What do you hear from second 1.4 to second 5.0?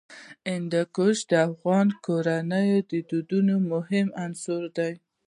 افغان کورنیو د دودونو مهم عنصر دی.